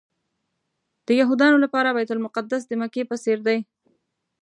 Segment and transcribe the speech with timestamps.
[1.07, 3.57] د یهودانو لپاره بیت المقدس د مکې په څېر دی.